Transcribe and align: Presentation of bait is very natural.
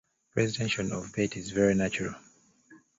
Presentation 0.33 0.91
of 0.93 1.13
bait 1.13 1.37
is 1.37 1.51
very 1.51 1.75
natural. 1.75 2.15